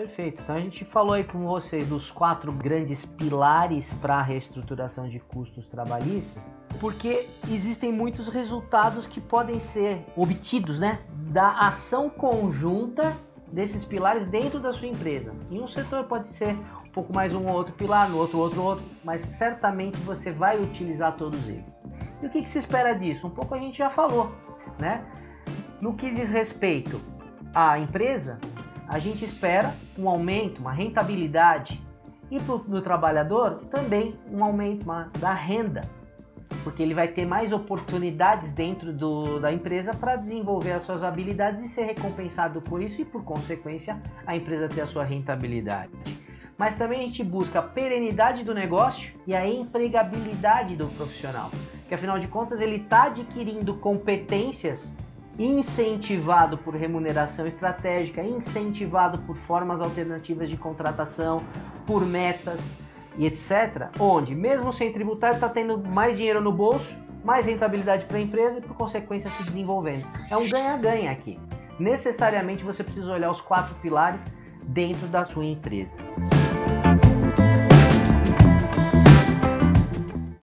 Perfeito. 0.00 0.40
Então 0.40 0.56
a 0.56 0.60
gente 0.60 0.82
falou 0.82 1.12
aí 1.12 1.24
com 1.24 1.46
você 1.46 1.84
dos 1.84 2.10
quatro 2.10 2.50
grandes 2.50 3.04
pilares 3.04 3.92
para 4.00 4.14
a 4.14 4.22
reestruturação 4.22 5.06
de 5.06 5.20
custos 5.20 5.68
trabalhistas, 5.68 6.50
porque 6.80 7.28
existem 7.46 7.92
muitos 7.92 8.28
resultados 8.28 9.06
que 9.06 9.20
podem 9.20 9.60
ser 9.60 10.02
obtidos, 10.16 10.78
né, 10.78 11.00
da 11.30 11.66
ação 11.66 12.08
conjunta 12.08 13.14
desses 13.52 13.84
pilares 13.84 14.26
dentro 14.26 14.58
da 14.58 14.72
sua 14.72 14.88
empresa. 14.88 15.34
Em 15.50 15.60
um 15.60 15.68
setor 15.68 16.04
pode 16.04 16.32
ser 16.32 16.56
um 16.86 16.90
pouco 16.90 17.12
mais 17.12 17.34
um 17.34 17.46
ou 17.46 17.52
outro 17.52 17.74
pilar, 17.74 18.08
no 18.08 18.16
outro 18.16 18.38
outro 18.38 18.62
outro, 18.62 18.84
mas 19.04 19.20
certamente 19.20 19.98
você 19.98 20.32
vai 20.32 20.58
utilizar 20.58 21.14
todos 21.14 21.46
eles. 21.46 21.66
E 22.22 22.26
o 22.26 22.30
que, 22.30 22.40
que 22.40 22.48
se 22.48 22.58
espera 22.58 22.94
disso? 22.94 23.26
Um 23.26 23.30
pouco 23.30 23.54
a 23.54 23.58
gente 23.58 23.76
já 23.76 23.90
falou, 23.90 24.32
né? 24.78 25.04
No 25.78 25.92
que 25.92 26.10
diz 26.10 26.30
respeito 26.30 26.98
à 27.54 27.78
empresa, 27.78 28.40
a 28.90 28.98
gente 28.98 29.24
espera 29.24 29.72
um 29.96 30.08
aumento, 30.08 30.58
uma 30.58 30.72
rentabilidade 30.72 31.80
e 32.28 32.40
para 32.40 32.54
o 32.56 32.82
trabalhador 32.82 33.60
também 33.70 34.18
um 34.28 34.42
aumento 34.42 34.82
uma, 34.82 35.08
da 35.20 35.32
renda, 35.32 35.88
porque 36.64 36.82
ele 36.82 36.92
vai 36.92 37.06
ter 37.06 37.24
mais 37.24 37.52
oportunidades 37.52 38.52
dentro 38.52 38.92
do, 38.92 39.38
da 39.38 39.52
empresa 39.52 39.94
para 39.94 40.16
desenvolver 40.16 40.72
as 40.72 40.82
suas 40.82 41.04
habilidades 41.04 41.62
e 41.62 41.68
ser 41.68 41.84
recompensado 41.84 42.60
por 42.60 42.82
isso 42.82 43.00
e 43.00 43.04
por 43.04 43.22
consequência 43.22 43.96
a 44.26 44.36
empresa 44.36 44.68
ter 44.68 44.80
a 44.80 44.88
sua 44.88 45.04
rentabilidade. 45.04 45.92
Mas 46.58 46.74
também 46.74 47.04
a 47.04 47.06
gente 47.06 47.22
busca 47.22 47.60
a 47.60 47.62
perenidade 47.62 48.42
do 48.42 48.52
negócio 48.52 49.14
e 49.24 49.36
a 49.36 49.48
empregabilidade 49.48 50.74
do 50.74 50.88
profissional, 50.88 51.50
que 51.88 51.94
afinal 51.94 52.18
de 52.18 52.26
contas 52.26 52.60
ele 52.60 52.76
está 52.76 53.04
adquirindo 53.04 53.74
competências 53.76 54.96
incentivado 55.38 56.58
por 56.58 56.74
remuneração 56.74 57.46
estratégica, 57.46 58.22
incentivado 58.22 59.18
por 59.18 59.36
formas 59.36 59.80
alternativas 59.80 60.48
de 60.48 60.56
contratação, 60.56 61.42
por 61.86 62.04
metas 62.04 62.74
e 63.16 63.26
etc. 63.26 63.88
Onde, 63.98 64.34
mesmo 64.34 64.72
sem 64.72 64.92
tributar, 64.92 65.34
está 65.34 65.48
tendo 65.48 65.82
mais 65.88 66.16
dinheiro 66.16 66.40
no 66.40 66.52
bolso, 66.52 66.94
mais 67.24 67.46
rentabilidade 67.46 68.06
para 68.06 68.18
a 68.18 68.20
empresa 68.20 68.58
e, 68.58 68.60
por 68.60 68.76
consequência, 68.76 69.30
se 69.30 69.44
desenvolvendo. 69.44 70.06
É 70.30 70.36
um 70.36 70.48
ganha-ganha 70.48 71.10
aqui. 71.10 71.38
Necessariamente 71.78 72.64
você 72.64 72.84
precisa 72.84 73.12
olhar 73.12 73.30
os 73.30 73.40
quatro 73.40 73.74
pilares 73.76 74.26
dentro 74.62 75.06
da 75.08 75.24
sua 75.24 75.44
empresa. 75.44 75.96